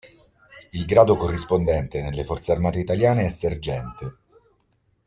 [0.71, 4.17] Il grado corrispondente nelle forze armate italiane è sergente.